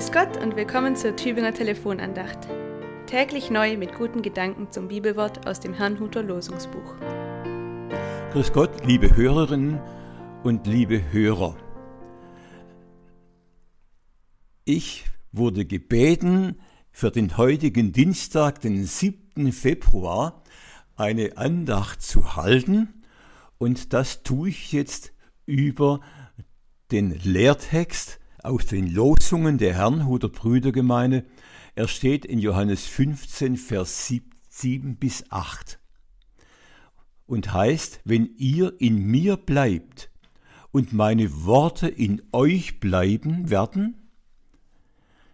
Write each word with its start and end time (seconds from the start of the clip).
Grüß 0.00 0.12
Gott 0.12 0.42
und 0.42 0.56
willkommen 0.56 0.96
zur 0.96 1.14
Tübinger 1.14 1.52
Telefonandacht. 1.52 2.48
Täglich 3.04 3.50
neu 3.50 3.76
mit 3.76 3.94
guten 3.94 4.22
Gedanken 4.22 4.72
zum 4.72 4.88
Bibelwort 4.88 5.46
aus 5.46 5.60
dem 5.60 5.74
Herrnhuter 5.74 6.22
Losungsbuch. 6.22 6.94
Grüß 8.32 8.50
Gott, 8.54 8.86
liebe 8.86 9.14
Hörerinnen 9.14 9.78
und 10.42 10.66
liebe 10.66 11.12
Hörer. 11.12 11.54
Ich 14.64 15.04
wurde 15.32 15.66
gebeten, 15.66 16.58
für 16.90 17.10
den 17.10 17.36
heutigen 17.36 17.92
Dienstag, 17.92 18.62
den 18.62 18.86
7. 18.86 19.52
Februar, 19.52 20.44
eine 20.96 21.36
Andacht 21.36 22.00
zu 22.00 22.36
halten 22.36 23.04
und 23.58 23.92
das 23.92 24.22
tue 24.22 24.48
ich 24.48 24.72
jetzt 24.72 25.12
über 25.44 26.00
den 26.90 27.10
Lehrtext 27.22 28.19
aus 28.44 28.66
den 28.66 28.86
Losungen 28.86 29.58
der 29.58 29.74
Herrnhuter 29.74 30.28
Brüdergemeinde. 30.28 31.24
Er 31.74 31.88
steht 31.88 32.24
in 32.24 32.38
Johannes 32.38 32.86
15, 32.86 33.56
Vers 33.56 34.10
7 34.48 34.96
bis 34.96 35.24
8 35.30 35.78
und 37.26 37.52
heißt, 37.52 38.00
wenn 38.04 38.34
ihr 38.38 38.74
in 38.80 39.04
mir 39.06 39.36
bleibt 39.36 40.10
und 40.72 40.92
meine 40.92 41.44
Worte 41.44 41.86
in 41.86 42.22
euch 42.32 42.80
bleiben 42.80 43.50
werden, 43.50 44.10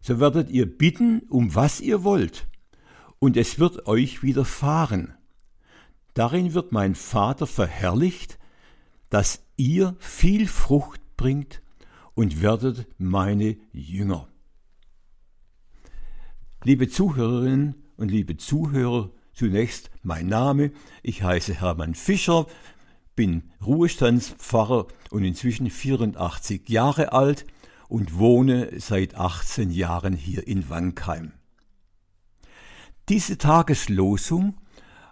so 0.00 0.18
werdet 0.18 0.50
ihr 0.50 0.66
bitten, 0.66 1.20
um 1.28 1.54
was 1.54 1.80
ihr 1.80 2.02
wollt, 2.02 2.48
und 3.20 3.36
es 3.36 3.58
wird 3.58 3.86
euch 3.86 4.22
widerfahren. 4.22 5.14
Darin 6.14 6.52
wird 6.52 6.72
mein 6.72 6.94
Vater 6.94 7.46
verherrlicht, 7.46 8.38
dass 9.08 9.44
ihr 9.56 9.96
viel 10.00 10.48
Frucht 10.48 11.00
bringt 11.16 11.62
und 12.14 12.42
werdet 12.42 12.86
meine 12.98 13.56
Jünger. 13.72 14.28
Liebe 16.62 16.88
Zuhörerinnen 16.88 17.74
und 17.96 18.10
liebe 18.10 18.36
Zuhörer, 18.36 19.10
zunächst 19.34 19.90
mein 20.02 20.26
Name. 20.28 20.72
Ich 21.02 21.22
heiße 21.22 21.60
Hermann 21.60 21.94
Fischer, 21.94 22.46
bin 23.16 23.50
Ruhestandspfarrer 23.64 24.86
und 25.10 25.24
inzwischen 25.24 25.70
84 25.70 26.68
Jahre 26.68 27.12
alt 27.12 27.46
und 27.88 28.18
wohne 28.18 28.80
seit 28.80 29.14
18 29.14 29.70
Jahren 29.70 30.14
hier 30.14 30.46
in 30.46 30.68
Wankheim. 30.68 31.32
Diese 33.08 33.36
Tageslosung 33.36 34.56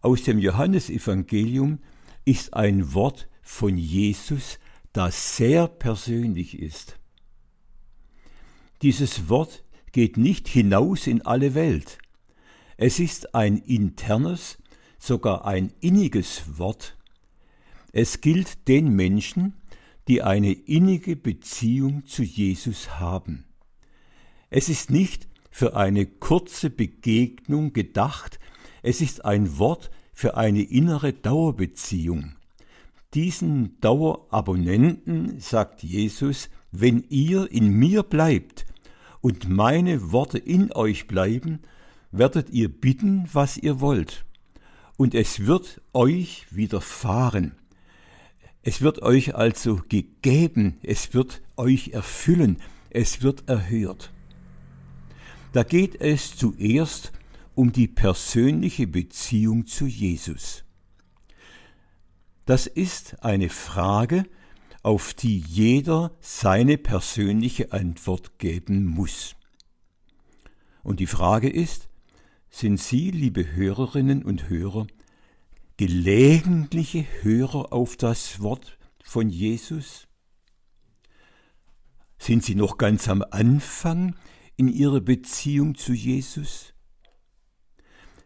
aus 0.00 0.24
dem 0.24 0.38
Johannesevangelium 0.38 1.78
ist 2.24 2.54
ein 2.54 2.92
Wort 2.92 3.28
von 3.42 3.78
Jesus, 3.78 4.58
das 4.96 5.36
sehr 5.36 5.68
persönlich 5.68 6.58
ist. 6.58 6.98
Dieses 8.80 9.28
Wort 9.28 9.62
geht 9.92 10.16
nicht 10.16 10.48
hinaus 10.48 11.06
in 11.06 11.20
alle 11.20 11.54
Welt. 11.54 11.98
Es 12.78 12.98
ist 12.98 13.34
ein 13.34 13.58
internes, 13.58 14.56
sogar 14.98 15.44
ein 15.44 15.74
inniges 15.80 16.58
Wort. 16.58 16.96
Es 17.92 18.22
gilt 18.22 18.68
den 18.68 18.88
Menschen, 18.88 19.54
die 20.08 20.22
eine 20.22 20.52
innige 20.52 21.14
Beziehung 21.14 22.06
zu 22.06 22.22
Jesus 22.22 22.98
haben. 22.98 23.44
Es 24.48 24.70
ist 24.70 24.90
nicht 24.90 25.28
für 25.50 25.76
eine 25.76 26.06
kurze 26.06 26.70
Begegnung 26.70 27.74
gedacht, 27.74 28.38
es 28.82 29.02
ist 29.02 29.26
ein 29.26 29.58
Wort 29.58 29.90
für 30.14 30.38
eine 30.38 30.62
innere 30.62 31.12
Dauerbeziehung 31.12 32.36
diesen 33.16 33.80
Dauerabonnenten 33.80 35.40
sagt 35.40 35.82
Jesus, 35.82 36.50
wenn 36.70 37.02
ihr 37.08 37.50
in 37.50 37.70
mir 37.70 38.02
bleibt 38.02 38.66
und 39.22 39.48
meine 39.48 40.12
Worte 40.12 40.36
in 40.36 40.70
euch 40.72 41.06
bleiben, 41.06 41.60
werdet 42.12 42.50
ihr 42.50 42.68
bitten, 42.68 43.26
was 43.32 43.56
ihr 43.56 43.80
wollt, 43.80 44.26
und 44.98 45.14
es 45.14 45.46
wird 45.46 45.80
euch 45.94 46.46
widerfahren. 46.50 47.52
Es 48.62 48.82
wird 48.82 49.00
euch 49.00 49.34
also 49.34 49.80
gegeben, 49.88 50.76
es 50.82 51.14
wird 51.14 51.40
euch 51.56 51.88
erfüllen, 51.88 52.58
es 52.90 53.22
wird 53.22 53.48
erhört. 53.48 54.12
Da 55.52 55.62
geht 55.62 56.02
es 56.02 56.36
zuerst 56.36 57.12
um 57.54 57.72
die 57.72 57.88
persönliche 57.88 58.86
Beziehung 58.86 59.66
zu 59.66 59.86
Jesus. 59.86 60.65
Das 62.46 62.68
ist 62.68 63.24
eine 63.24 63.48
Frage, 63.48 64.24
auf 64.84 65.14
die 65.14 65.40
jeder 65.40 66.16
seine 66.20 66.78
persönliche 66.78 67.72
Antwort 67.72 68.38
geben 68.38 68.86
muss. 68.86 69.34
Und 70.84 71.00
die 71.00 71.08
Frage 71.08 71.50
ist, 71.50 71.88
sind 72.48 72.80
Sie, 72.80 73.10
liebe 73.10 73.56
Hörerinnen 73.56 74.22
und 74.22 74.48
Hörer, 74.48 74.86
gelegentliche 75.76 77.04
Hörer 77.22 77.72
auf 77.72 77.96
das 77.96 78.40
Wort 78.40 78.78
von 79.02 79.28
Jesus? 79.28 80.06
Sind 82.16 82.44
Sie 82.44 82.54
noch 82.54 82.78
ganz 82.78 83.08
am 83.08 83.24
Anfang 83.28 84.14
in 84.56 84.68
Ihrer 84.68 85.00
Beziehung 85.00 85.74
zu 85.74 85.92
Jesus? 85.92 86.74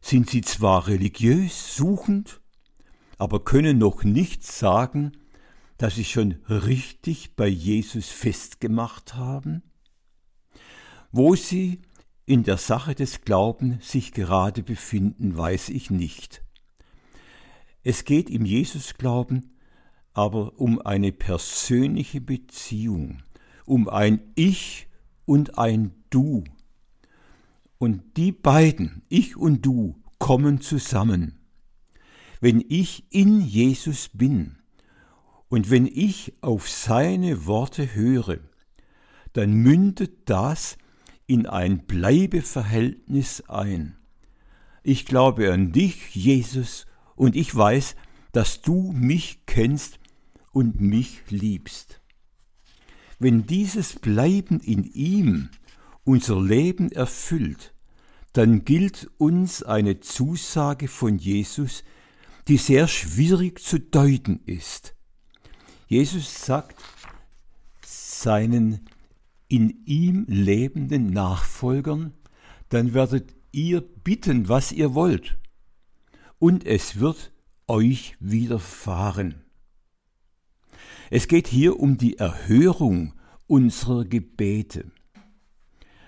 Sind 0.03 0.29
Sie 0.29 0.43
zwar 0.43 0.89
religiös 0.89 1.75
suchend, 1.75 2.40
aber 3.21 3.45
können 3.45 3.77
noch 3.77 4.03
nicht 4.03 4.45
sagen, 4.45 5.13
dass 5.77 5.97
sie 5.97 6.05
schon 6.05 6.37
richtig 6.49 7.37
bei 7.37 7.49
Jesus 7.49 8.09
festgemacht 8.09 9.15
haben? 9.15 9.63
Wo 11.13 11.35
sie 11.35 11.83
in 12.25 12.45
der 12.45 12.57
Sache 12.57 12.95
des 12.95 13.21
Glaubens 13.21 13.91
sich 13.91 14.13
gerade 14.13 14.63
befinden, 14.63 15.37
weiß 15.37 15.69
ich 15.69 15.91
nicht. 15.91 16.43
Es 17.83 18.07
geht 18.07 18.31
im 18.31 18.47
Jesusglauben 18.47 19.53
aber 20.15 20.59
um 20.59 20.81
eine 20.81 21.13
persönliche 21.13 22.23
Beziehung, 22.23 23.23
um 23.67 23.89
ein 23.89 24.33
Ich 24.35 24.89
und 25.27 25.59
ein 25.59 25.93
Du. 26.09 26.45
Und 27.77 28.17
die 28.17 28.33
beiden, 28.33 29.03
ich 29.11 29.37
und 29.37 29.65
du, 29.67 29.97
kommen 30.19 30.63
zusammen 30.63 31.40
wenn 32.41 32.65
ich 32.69 33.05
in 33.11 33.41
Jesus 33.41 34.09
bin 34.13 34.57
und 35.49 35.71
wenn 35.71 35.87
ich 35.87 36.33
auf 36.41 36.69
seine 36.69 37.47
Worte 37.47 37.95
höre, 37.95 38.39
dann 39.33 39.53
mündet 39.53 40.29
das 40.29 40.79
in 41.27 41.47
ein 41.47 41.87
Bleibeverhältnis 41.87 43.43
ein. 43.49 43.97
Ich 44.83 45.07
glaube 45.07 45.53
an 45.53 45.73
dich, 45.73 46.15
Jesus, 46.15 46.87
und 47.15 47.37
ich 47.37 47.55
weiß, 47.55 47.95
dass 48.33 48.63
du 48.63 48.93
mich 48.93 49.45
kennst 49.47 50.01
und 50.53 50.81
mich 50.81 51.21
liebst. 51.29 52.01
Wenn 53.19 53.47
dieses 53.47 53.99
Bleiben 53.99 54.61
in 54.61 54.85
ihm 54.85 55.51
unser 56.05 56.41
Leben 56.41 56.91
erfüllt, 56.91 57.75
dann 58.33 58.65
gilt 58.65 59.11
uns 59.19 59.63
eine 59.63 60.01
Zusage 60.01 60.89
von 60.89 61.19
Jesus, 61.19 61.85
die 62.51 62.57
sehr 62.57 62.89
schwierig 62.89 63.61
zu 63.61 63.79
deuten 63.79 64.41
ist. 64.45 64.97
Jesus 65.87 66.45
sagt 66.45 66.83
seinen 67.87 68.89
in 69.47 69.87
ihm 69.87 70.25
lebenden 70.27 71.13
Nachfolgern, 71.13 72.13
dann 72.69 72.93
werdet 72.93 73.37
ihr 73.53 73.81
bitten, 73.81 74.49
was 74.49 74.73
ihr 74.73 74.95
wollt, 74.95 75.39
und 76.41 76.67
es 76.67 76.99
wird 76.99 77.31
euch 77.69 78.17
widerfahren. 78.19 79.45
Es 81.09 81.29
geht 81.29 81.47
hier 81.47 81.79
um 81.79 81.99
die 81.99 82.19
Erhörung 82.19 83.15
unserer 83.47 84.05
Gebete. 84.05 84.91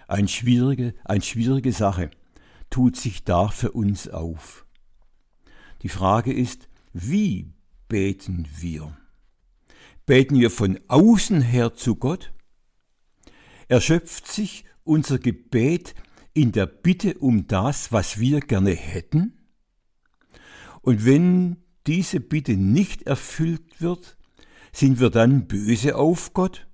Eine 0.09 0.27
schwierige, 0.27 0.97
eine 1.05 1.23
schwierige 1.23 1.71
Sache 1.71 2.11
tut 2.69 2.97
sich 2.97 3.23
da 3.23 3.47
für 3.47 3.71
uns 3.71 4.09
auf. 4.09 4.67
Die 5.83 5.89
Frage 5.89 6.33
ist, 6.33 6.69
wie 6.93 7.53
beten 7.89 8.47
wir? 8.57 8.97
Beten 10.07 10.39
wir 10.39 10.51
von 10.51 10.79
außen 10.89 11.43
her 11.43 11.75
zu 11.75 11.97
Gott? 11.97 12.33
Erschöpft 13.69 14.29
sich 14.29 14.65
unser 14.85 15.19
Gebet 15.19 15.95
in 16.35 16.53
der 16.53 16.67
Bitte 16.67 17.19
um 17.19 17.47
das, 17.47 17.93
was 17.93 18.19
wir 18.19 18.41
gerne 18.41 18.73
hätten? 18.73 19.39
Und 20.81 21.05
wenn 21.05 21.57
diese 21.87 22.21
Bitte 22.21 22.57
nicht 22.57 23.03
erfüllt 23.03 23.81
wird, 23.81 24.17
sind 24.73 25.01
wir 25.01 25.11
dann 25.11 25.47
böse 25.47 25.97
auf 25.97 26.33
Gott? 26.33 26.67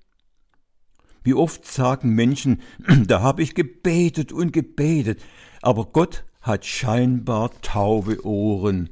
Wie 1.22 1.34
oft 1.34 1.66
sagen 1.66 2.14
Menschen, 2.14 2.60
da 3.06 3.20
habe 3.20 3.42
ich 3.42 3.54
gebetet 3.54 4.32
und 4.32 4.52
gebetet, 4.52 5.22
aber 5.60 5.86
Gott 5.86 6.24
hat 6.48 6.66
scheinbar 6.66 7.52
taube 7.60 8.24
Ohren, 8.26 8.90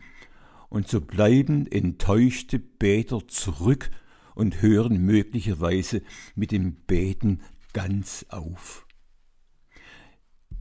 und 0.68 0.88
so 0.88 1.00
bleiben 1.00 1.66
enttäuschte 1.66 2.58
Beter 2.58 3.26
zurück 3.26 3.90
und 4.34 4.60
hören 4.62 4.98
möglicherweise 4.98 6.02
mit 6.34 6.52
dem 6.52 6.74
Beten 6.74 7.40
ganz 7.72 8.26
auf. 8.28 8.86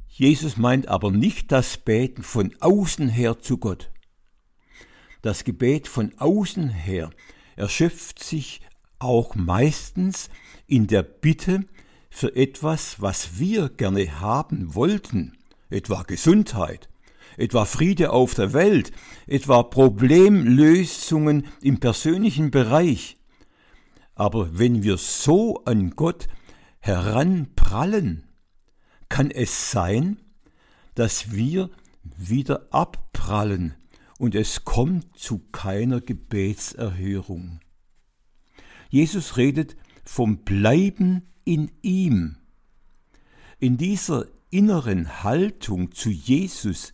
Jesus 0.07 0.55
meint 0.55 0.87
aber 0.87 1.11
nicht 1.11 1.51
das 1.51 1.77
Beten 1.77 2.23
von 2.23 2.55
außen 2.61 3.09
her 3.09 3.39
zu 3.39 3.57
Gott. 3.57 3.91
Das 5.21 5.43
Gebet 5.43 5.89
von 5.89 6.13
außen 6.17 6.69
her 6.69 7.09
erschöpft 7.57 8.23
sich 8.23 8.61
auch 8.99 9.35
meistens 9.35 10.29
in 10.67 10.87
der 10.87 11.03
Bitte 11.03 11.65
für 12.09 12.33
etwas, 12.35 13.01
was 13.01 13.39
wir 13.39 13.67
gerne 13.67 14.21
haben 14.21 14.73
wollten, 14.73 15.37
etwa 15.69 16.03
Gesundheit, 16.03 16.89
etwa 17.37 17.65
Friede 17.65 18.11
auf 18.11 18.33
der 18.33 18.53
Welt, 18.53 18.91
etwa 19.27 19.63
Problemlösungen 19.63 21.47
im 21.61 21.79
persönlichen 21.79 22.51
Bereich. 22.51 23.17
Aber 24.15 24.57
wenn 24.57 24.83
wir 24.83 24.97
so 24.97 25.63
an 25.65 25.91
Gott 25.91 26.27
heranprallen, 26.79 28.23
kann 29.09 29.31
es 29.31 29.71
sein, 29.71 30.19
dass 30.93 31.31
wir 31.31 31.69
wieder 32.17 32.67
abprallen 32.71 33.75
und 34.17 34.35
es 34.35 34.63
kommt 34.63 35.17
zu 35.17 35.39
keiner 35.51 35.99
Gebetserhörung. 35.99 37.59
Jesus 38.89 39.37
redet 39.37 39.75
vom 40.05 40.43
Bleiben 40.45 41.23
in 41.43 41.71
ihm. 41.81 42.37
In 43.59 43.77
dieser 43.77 44.27
inneren 44.55 45.21
Haltung 45.21 45.91
zu 45.91 46.09
Jesus 46.09 46.93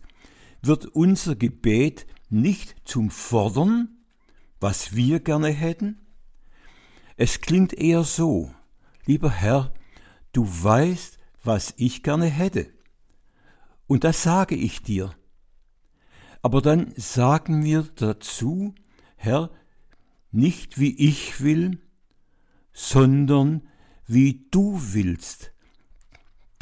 wird 0.62 0.86
unser 0.86 1.36
Gebet 1.36 2.06
nicht 2.28 2.74
zum 2.84 3.08
Fordern, 3.08 3.88
was 4.58 4.96
wir 4.96 5.20
gerne 5.20 5.50
hätten. 5.50 6.00
Es 7.16 7.40
klingt 7.40 7.72
eher 7.72 8.02
so, 8.02 8.52
lieber 9.06 9.30
Herr, 9.30 9.72
du 10.32 10.44
weißt, 10.44 11.18
was 11.44 11.74
ich 11.76 12.02
gerne 12.02 12.26
hätte. 12.26 12.66
Und 13.86 14.02
das 14.02 14.24
sage 14.24 14.56
ich 14.56 14.82
dir. 14.82 15.14
Aber 16.42 16.62
dann 16.62 16.92
sagen 16.96 17.64
wir 17.64 17.84
dazu, 17.94 18.74
Herr, 19.14 19.50
nicht 20.32 20.80
wie 20.80 20.96
ich 20.96 21.40
will, 21.40 21.80
sondern 22.72 23.68
wie 24.08 24.48
du 24.50 24.80
willst. 24.80 25.51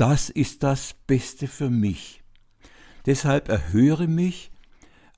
Das 0.00 0.30
ist 0.30 0.62
das 0.62 0.94
Beste 1.06 1.46
für 1.46 1.68
mich. 1.68 2.22
Deshalb 3.04 3.50
erhöre 3.50 4.08
mich, 4.08 4.50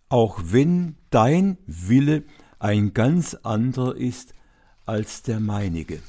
auch 0.08 0.40
wenn 0.46 0.96
dein 1.11 1.56
Wille 1.69 2.25
ein 2.58 2.93
ganz 2.93 3.34
anderer 3.34 3.94
ist 3.94 4.34
als 4.84 5.23
der 5.23 5.38
meinige. 5.38 6.02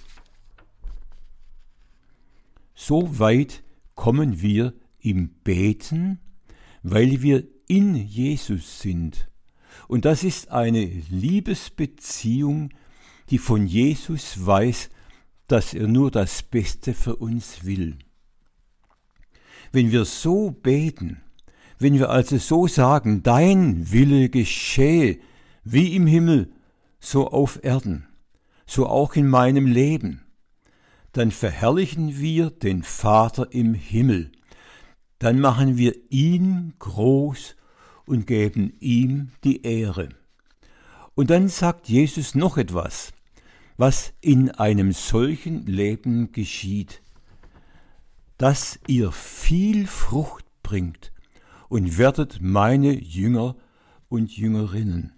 So 2.74 3.20
weit 3.20 3.62
kommen 3.94 4.42
wir 4.42 4.74
im 4.98 5.30
Beten, 5.44 6.20
weil 6.82 7.22
wir 7.22 7.48
in 7.68 7.94
Jesus 7.94 8.80
sind. 8.80 9.30
Und 9.88 10.06
das 10.06 10.24
ist 10.24 10.50
eine 10.50 10.84
Liebesbeziehung, 10.84 12.72
die 13.30 13.38
von 13.38 13.68
Jesus 13.68 14.44
weiß, 14.44 14.90
dass 15.46 15.76
er 15.76 15.88
nur 15.88 16.10
das 16.10 16.42
Beste 16.42 16.96
für 16.96 17.18
uns 17.18 17.66
will. 17.66 18.00
Wenn 19.74 19.92
wir 19.92 20.06
so 20.06 20.52
beten, 20.52 21.22
wenn 21.80 21.96
wir 21.96 22.12
also 22.12 22.38
so 22.38 22.68
sagen, 22.68 23.24
dein 23.24 23.92
Wille 23.92 24.30
geschehe, 24.30 25.18
wie 25.64 25.96
im 25.96 26.06
Himmel, 26.06 26.52
so 27.00 27.28
auf 27.28 27.60
Erden, 27.64 28.08
so 28.68 28.86
auch 28.86 29.16
in 29.16 29.28
meinem 29.28 29.66
Leben, 29.66 30.22
dann 31.12 31.32
verherrlichen 31.32 32.20
wir 32.20 32.52
den 32.52 32.84
Vater 32.84 33.52
im 33.52 33.74
Himmel, 33.74 34.32
dann 35.18 35.40
machen 35.40 35.76
wir 35.76 35.96
ihn 36.12 36.76
groß 36.78 37.56
und 38.06 38.28
geben 38.28 38.74
ihm 38.80 39.32
die 39.44 39.64
Ehre. 39.64 40.10
Und 41.16 41.32
dann 41.32 41.50
sagt 41.50 41.90
Jesus 41.90 42.36
noch 42.36 42.58
etwas, 42.58 43.12
was 43.78 44.14
in 44.22 44.52
einem 44.52 44.92
solchen 44.92 45.66
Leben 45.66 46.32
geschieht, 46.32 47.03
dass 48.38 48.80
ihr 48.88 49.12
viel 49.12 49.88
Frucht 49.88 50.46
bringt 50.64 51.12
und 51.70 51.98
werdet 51.98 52.40
meine 52.42 52.94
Jünger 52.94 53.56
und 54.10 54.36
Jüngerinnen. 54.36 55.14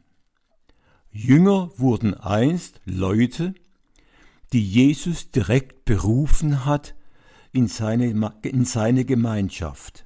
Jünger 1.11 1.71
wurden 1.77 2.13
einst 2.13 2.81
Leute, 2.85 3.53
die 4.53 4.63
Jesus 4.63 5.31
direkt 5.31 5.85
berufen 5.85 6.65
hat 6.65 6.95
in 7.51 7.67
seine, 7.67 8.33
in 8.41 8.65
seine 8.65 9.05
Gemeinschaft. 9.05 10.05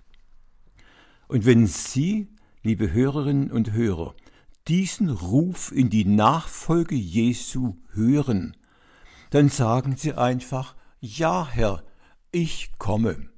Und 1.27 1.45
wenn 1.45 1.67
Sie, 1.67 2.27
liebe 2.63 2.91
Hörerinnen 2.91 3.51
und 3.51 3.71
Hörer, 3.71 4.15
diesen 4.67 5.09
Ruf 5.09 5.71
in 5.71 5.89
die 5.89 6.05
Nachfolge 6.05 6.95
Jesu 6.95 7.75
hören, 7.91 8.55
dann 9.29 9.49
sagen 9.49 9.95
Sie 9.97 10.13
einfach, 10.13 10.75
ja 10.99 11.47
Herr, 11.47 11.83
ich 12.31 12.71
komme. 12.77 13.29